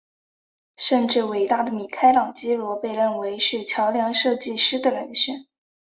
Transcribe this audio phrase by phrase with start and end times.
[0.77, 5.45] 甚至伟大的米开朗基罗被认为是桥梁设计师的人选。